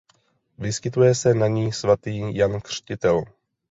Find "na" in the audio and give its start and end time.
1.33-1.47